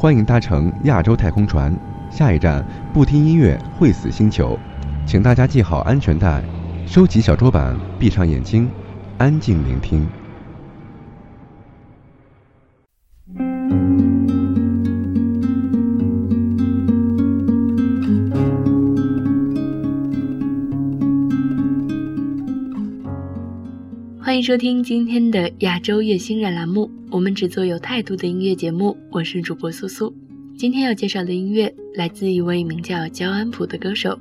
[0.00, 1.78] 欢迎搭乘亚洲太空船，
[2.10, 4.58] 下一站不听音乐会死星球，
[5.06, 6.42] 请大家系好安全带，
[6.86, 8.66] 收起小桌板，闭上眼睛，
[9.18, 10.08] 安静聆听。
[24.18, 26.99] 欢迎收听今天的亚洲月星人栏目。
[27.12, 30.14] 我们只做有态度的音乐节目，我是主播苏苏。
[30.56, 34.16] 今天要介绍的音乐来自一位名叫焦安普的歌手。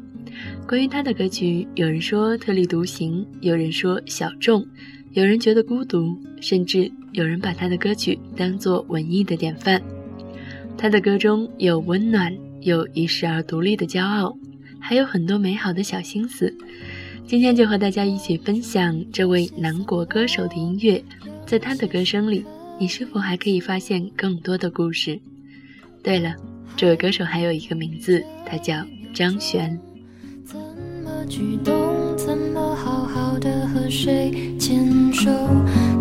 [0.67, 4.65] 关于他的歌曲，有人说特立独行，有人说小众，
[5.11, 9.79] 有人觉得孤独，甚至有人把他的歌曲当作文艺的典范。
[10.75, 14.35] 他的歌中有温暖，有一时而独立的骄傲，
[14.79, 16.51] 还有很多美好的小心思。
[17.27, 21.03] 今天就和大家一起分享这位南国歌手的音乐，
[21.45, 22.43] 在他的歌声里。
[22.81, 25.19] 你是否还可以发现更多的故事？
[26.01, 26.33] 对了，
[26.77, 28.73] 这位歌手还有一个名字，他叫
[29.13, 29.77] 张悬。
[30.45, 30.57] 怎
[31.03, 31.75] 么举动？
[32.15, 35.29] 怎么好好的和谁牵手？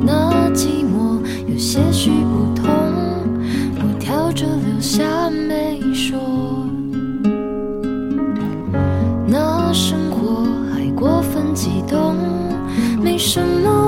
[0.06, 1.20] 那寂寞
[1.50, 2.64] 有些许不同，
[3.80, 6.16] 我挑着留下没说。
[9.26, 12.14] 那生活还过分激动，
[13.02, 13.87] 没什么，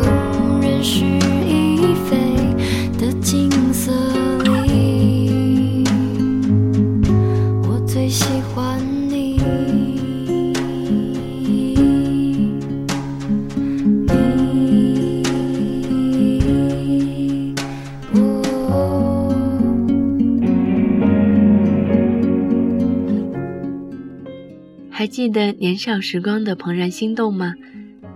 [25.21, 27.53] 记得年少时光的怦然心动吗？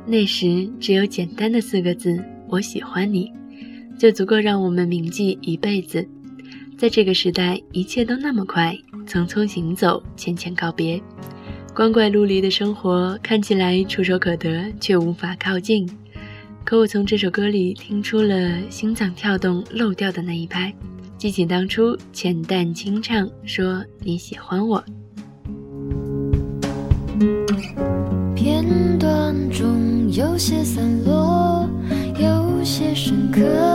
[0.08, 3.32] 那时只有简单的四个字“我喜欢你”，
[3.96, 6.04] 就足够让我们铭记一辈子。
[6.76, 11.00] 在这个时代，一切都那么快，匆匆行走，浅浅告别。
[11.76, 15.88] 光怪陆离的生活看起来触手可得，却无法靠近。
[16.64, 20.74] 可我从这首歌里听出了心脏跳动漏掉的那一拍，
[21.20, 24.84] 记起当初浅淡清唱说你喜欢我。
[28.66, 31.70] 片段中有些散落，
[32.18, 33.75] 有些深刻。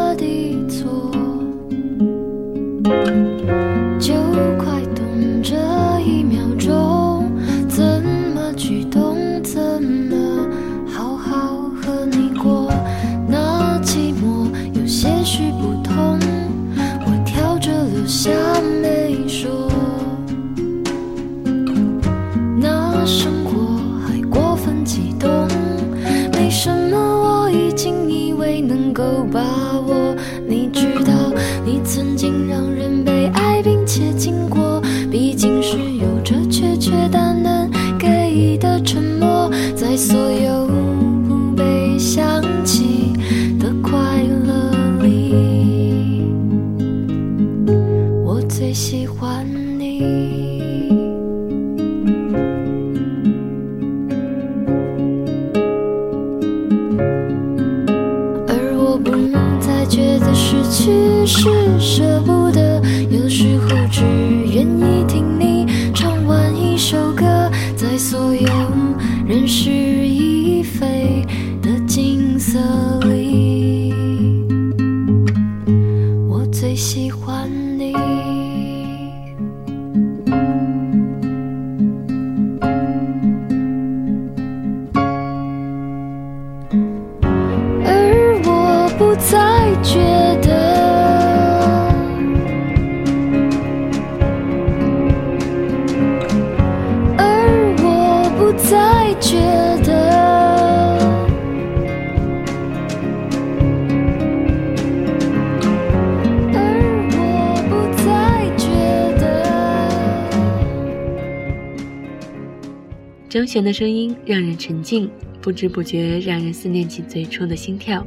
[113.51, 115.11] 张悬的声音让人沉静，
[115.43, 118.07] 不知不觉让人思念起最初的心跳。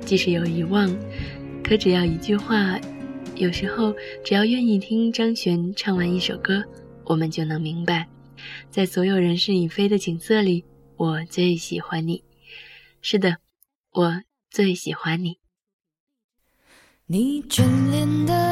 [0.00, 0.92] 即使有遗忘，
[1.62, 2.76] 可只要一句话，
[3.36, 3.94] 有时候
[4.24, 6.64] 只要愿意听张悬唱完一首歌，
[7.04, 8.08] 我们就能明白，
[8.70, 10.64] 在所有人事已非的景色里，
[10.96, 12.24] 我最喜欢你。
[13.00, 13.36] 是的，
[13.92, 15.38] 我最喜欢你。
[17.06, 17.62] 你眷
[17.92, 18.42] 恋的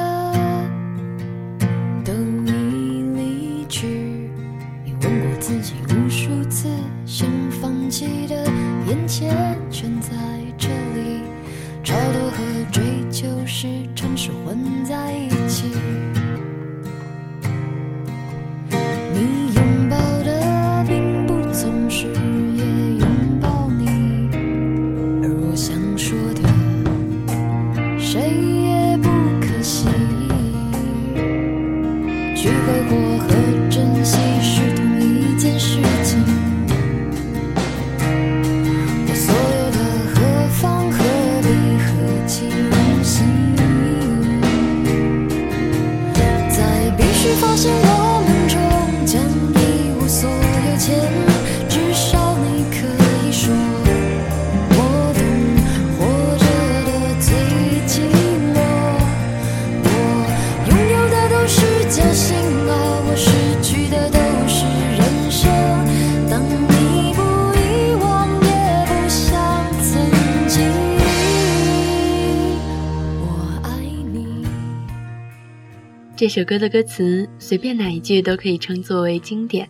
[76.20, 79.66] 这首歌的歌词，随便哪一句都可以称作为经典。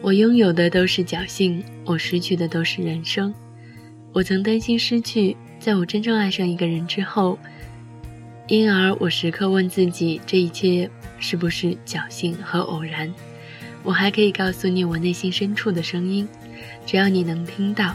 [0.00, 3.34] 我拥有的都是侥幸，我失去的都是人生。
[4.14, 7.38] 我曾担心失去，在我真正爱上一个人之后，
[8.46, 13.12] 因而我时刻问自己，这一切是不是侥幸和偶然？
[13.82, 16.26] 我还可以告诉你我内心深处的声音，
[16.86, 17.94] 只要你能听到。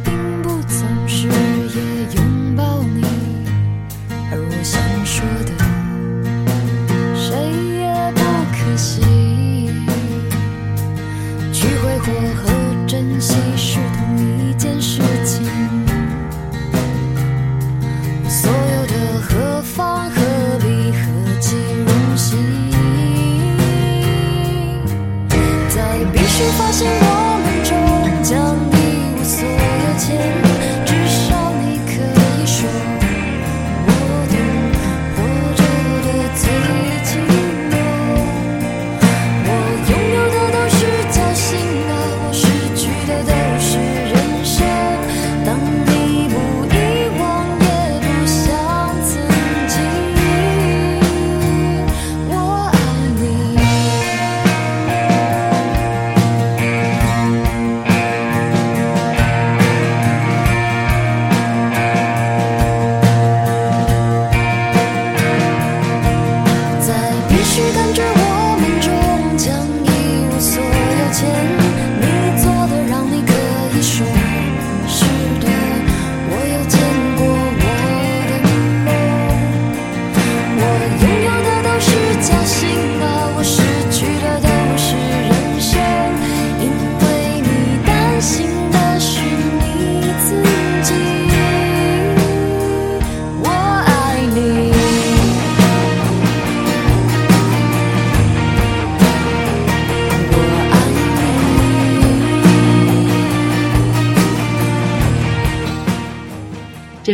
[67.41, 68.20] 也许感觉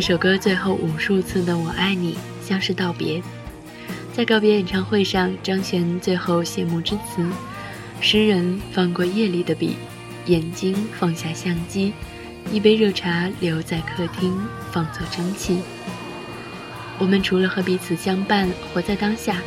[0.07, 3.21] 首歌最后无数次的“我爱你”像是道别，
[4.13, 7.29] 在告别演唱会上，张悬最后谢幕之词
[7.99, 9.75] ：“诗人放过夜里的笔，
[10.27, 11.91] 眼睛放下相机，
[12.53, 14.33] 一杯热茶留在客厅，
[14.71, 15.59] 放作蒸汽。
[16.99, 19.41] 我们除了和彼此相伴，活在当下，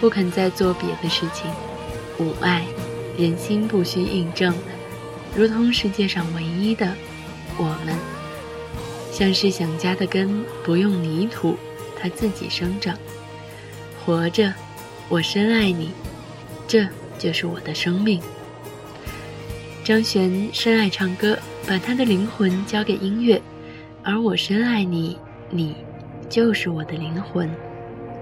[0.00, 1.48] 不肯再做别的事情。
[2.18, 2.64] 无爱，
[3.16, 4.52] 人心不需印证，
[5.36, 6.92] 如同世界上唯一的
[7.56, 7.94] 我们。”
[9.20, 11.54] 像是想家的根，不用泥土，
[11.94, 12.96] 它自己生长。
[14.02, 14.50] 活着，
[15.10, 15.90] 我深爱你，
[16.66, 18.18] 这就是我的生命。
[19.84, 23.38] 张悬深爱唱歌，把他的灵魂交给音乐，
[24.02, 25.18] 而我深爱你，
[25.50, 25.76] 你
[26.30, 27.50] 就是我的灵魂。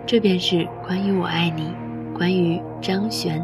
[0.04, 1.72] 这便是关于我爱你，
[2.12, 3.40] 关于张悬。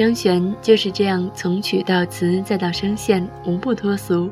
[0.00, 4.30] 张悬就是这样从曲到词再到声线无不脱俗，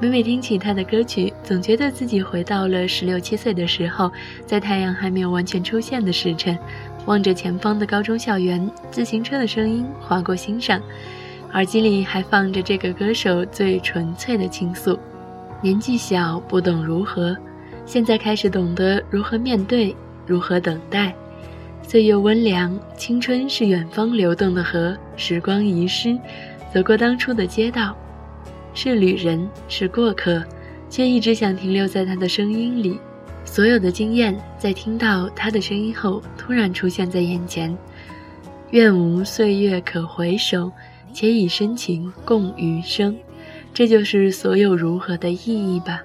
[0.00, 4.10] 每每听起他的歌曲，总觉得自己回到了十六七岁的时候，
[4.44, 6.58] 在太阳还没有完全出现的时辰，
[7.06, 10.82] 望着前方的高中校园，自行车的声音划过心上，
[11.52, 14.98] 耳机里还放着这个歌手最纯粹的倾诉。
[15.62, 17.36] 年纪小不懂如何，
[17.86, 19.94] 现在开始懂得如何面对，
[20.26, 21.14] 如何等待。
[21.88, 26.14] 岁月温凉，青春是远方流动的河，时光遗失，
[26.70, 27.96] 走过当初的街道，
[28.74, 30.44] 是旅人，是过客，
[30.90, 33.00] 却一直想停留在他的声音里。
[33.42, 37.74] 所有的经验，在听到他的声音后，突然出现在眼前。
[38.72, 40.70] 愿无岁月可回首，
[41.14, 43.16] 且以深情共余生。
[43.72, 46.02] 这就是所有如何的意义吧。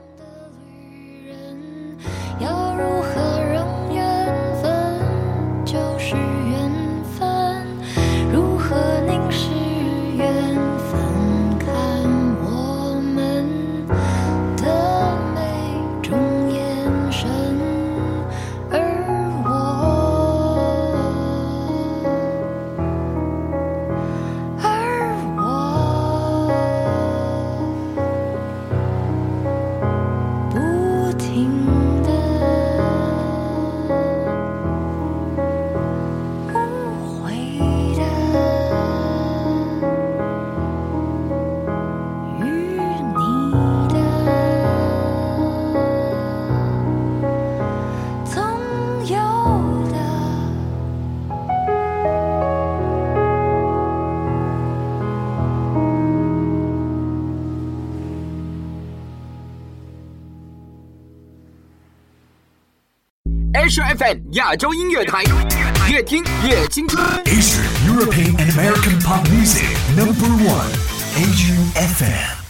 [63.63, 65.23] Asia FM 亚洲音乐台，
[65.89, 67.01] 越听越青春。
[67.23, 69.63] Asia European and American Pop Music
[69.95, 70.69] Number One
[71.15, 72.42] Asia FM。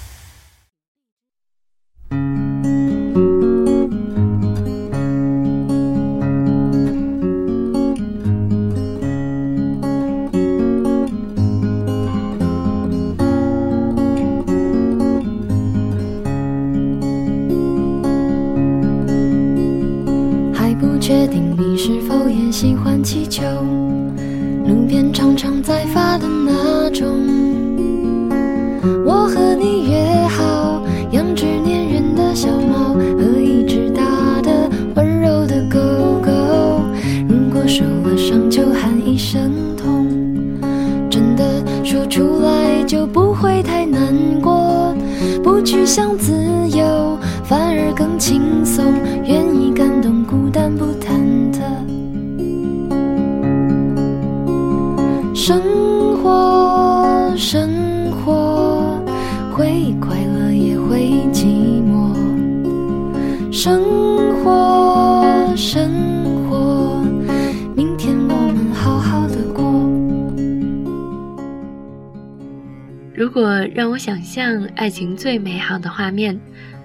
[74.83, 76.37] 爱情最美好的画面，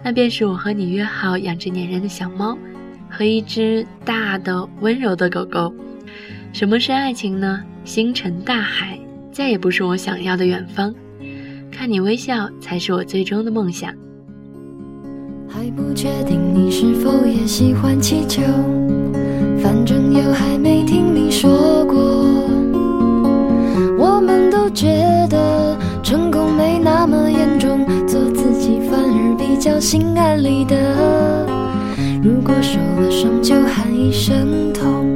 [0.05, 2.57] 那便是我和你约好养只粘人的小猫，
[3.11, 5.75] 和一只大的温柔的狗狗。
[6.53, 7.61] 什么是爱情呢？
[7.83, 8.97] 星辰大海，
[9.33, 10.95] 再也不是我想要的远方。
[11.73, 13.93] 看你微笑，才是我最终的梦想。
[15.49, 18.41] 还不确定你是否也喜欢气球，
[19.61, 21.99] 反正又还没听你说过。
[23.99, 24.87] 我们都觉
[25.29, 25.58] 得
[26.03, 30.77] 成功没那么严重，做自己反而比较心安理得。
[32.23, 35.07] 如果受了伤就喊一声痛，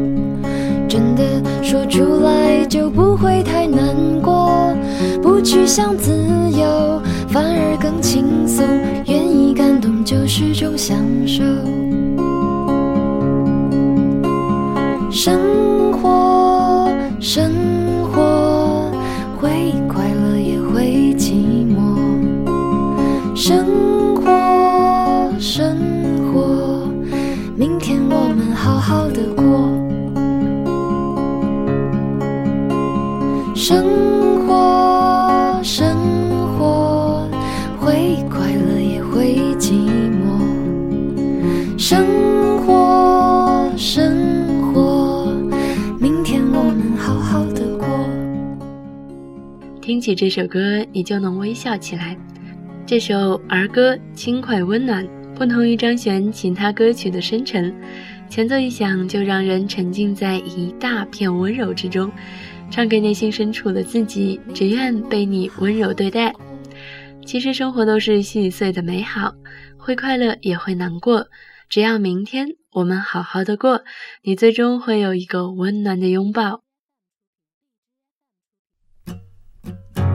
[0.89, 1.23] 真的
[1.63, 4.75] 说出来就不会太难过。
[5.23, 6.13] 不去想自
[6.51, 8.67] 由，反而更轻松。
[9.07, 11.43] 愿意感动就是种享受。
[50.03, 52.19] 起这首歌，你就能微笑起来。
[52.85, 57.73] 这首儿歌轻快温暖，不同于张悬其他歌曲的深沉，
[58.29, 62.11] 前奏一响就让人沉浸在一大片温柔之中，
[62.69, 66.35] 唱给内心深处的自己，只愿被你温柔对待。
[67.25, 69.33] 其实生活都是细碎的美好，
[69.79, 71.29] 会快乐也会难过，
[71.69, 73.83] 只要明天我们好好的过，
[74.25, 76.63] 你最终会有一个温暖的拥抱。
[79.65, 80.12] 深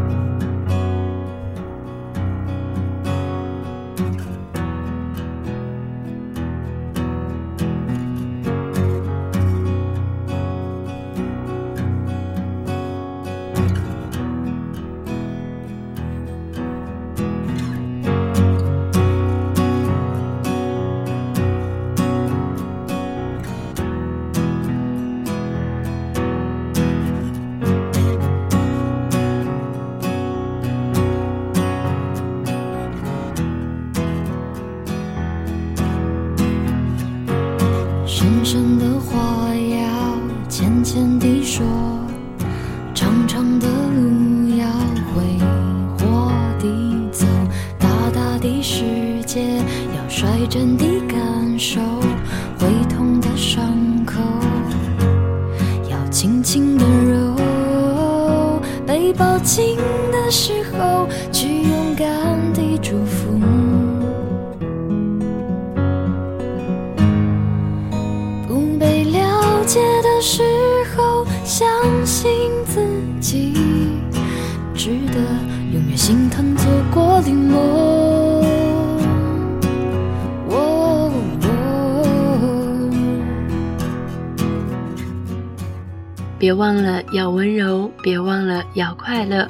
[86.40, 89.46] 别忘了要温柔，别忘了要快乐。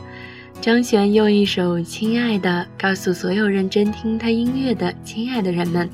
[0.59, 5.87] 张悬用一首《亲爱的》告诉所有认真听他音乐的亲爱的人们。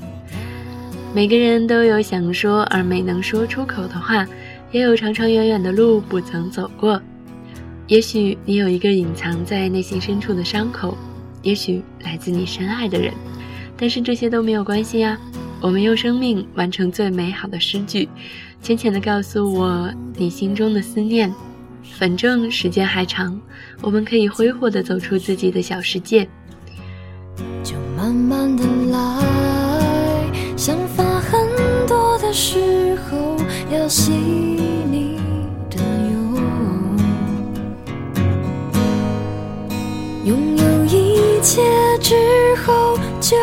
[1.12, 4.26] 每个人都有想说而没能说出口的话，
[4.72, 6.98] 也有长长远远的路不曾走过。
[7.86, 10.96] 也许你有一个隐藏在内心深处的伤口，
[11.44, 13.14] 也许来自你深爱的人，
[13.76, 15.16] 但是这些都没有关系啊。
[15.60, 18.08] 我们用生命完成最美好的诗句，
[18.60, 21.32] 浅浅的告诉我你心中的思念。
[21.98, 23.40] 反正时间还长，
[23.80, 26.26] 我们可以挥霍的走出自己的小世界。
[27.62, 31.46] 就慢慢的来，想法很
[31.86, 33.36] 多的时候
[33.70, 34.12] 要细
[41.44, 41.60] 切
[41.98, 43.36] 之后就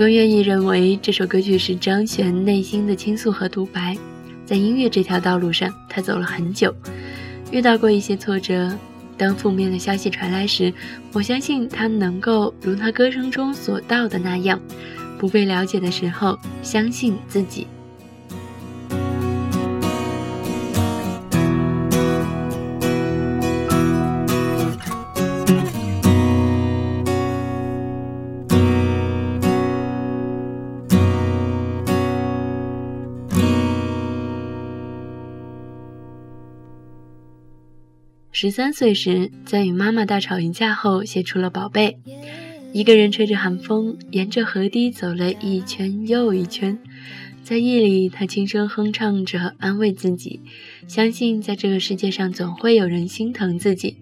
[0.00, 3.94] 更愿意认为这首歌曲是张悬内心的倾诉和独白。
[4.46, 6.74] 在音乐这条道路上，他走了很久，
[7.52, 8.74] 遇到过一些挫折。
[9.18, 10.72] 当负面的消息传来时，
[11.12, 14.58] 我相信他能够如他歌声中所到的那样，
[15.18, 17.66] 不被了解的时候，相信自己。
[38.42, 41.98] 十三岁时，在与妈妈大吵一架后，写出了《宝贝》。
[42.72, 46.78] 一个人吹着寒风，沿着河堤走了一圈又一圈。
[47.42, 50.40] 在夜里，他轻声哼唱着，安慰自己，
[50.88, 53.98] 相信在这个世界上总会有人心疼自己。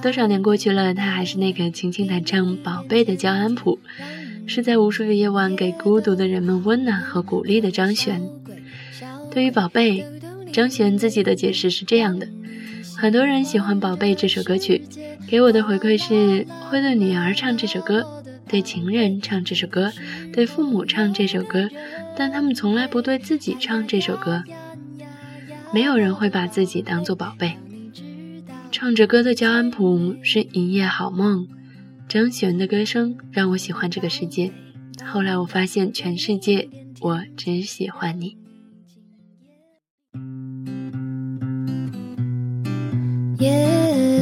[0.00, 3.78] 多少年过去了，他还是那个轻轻弹唱《宝贝》的焦安普，
[4.46, 8.22] 是在无数个夜晚给孤独的人们温暖和鼓励的张悬。
[9.30, 10.02] 对于《宝贝》，
[10.50, 12.26] 张悬自己的解释是这样的。
[13.02, 14.80] 很多人喜欢《宝贝》这首歌曲，
[15.26, 19.92] 给我的回馈是会对女儿唱这首歌，对情人唱这首歌，
[20.32, 21.68] 对父母唱这首歌，
[22.16, 24.44] 但他们从来不对自己唱这首歌。
[25.74, 27.56] 没有人会把自己当做宝贝。
[28.70, 31.48] 唱着歌的焦安普是一夜好梦，
[32.08, 34.52] 张悬的歌声让我喜欢这个世界。
[35.04, 36.68] 后来我发现，全世界
[37.00, 38.36] 我只喜欢你。
[43.42, 44.21] Yeah.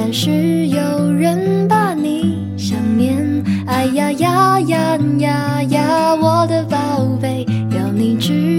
[0.00, 3.44] 但是有人把你想念。
[3.66, 7.44] 哎呀呀呀呀呀，我的宝贝，
[7.76, 8.57] 要你知